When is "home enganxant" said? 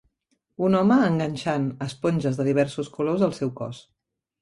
0.79-1.69